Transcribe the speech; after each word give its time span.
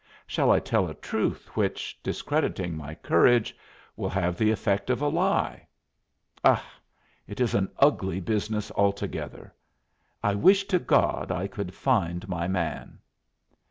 Shall 0.25 0.49
I 0.49 0.59
tell 0.59 0.87
a 0.87 0.95
truth 0.95 1.55
which, 1.55 2.01
discrediting 2.01 2.75
my 2.75 2.95
courage, 2.95 3.55
will 3.95 4.09
have 4.09 4.35
the 4.35 4.49
effect 4.49 4.89
of 4.89 4.99
a 4.99 5.07
lie? 5.07 5.67
Ugh! 6.43 6.59
it 7.27 7.39
is 7.39 7.53
an 7.53 7.69
ugly 7.77 8.19
business 8.19 8.71
altogether. 8.75 9.53
I 10.23 10.33
wish 10.33 10.63
to 10.69 10.79
God 10.79 11.31
I 11.31 11.45
could 11.45 11.75
find 11.75 12.27
my 12.27 12.47
man!" 12.47 12.97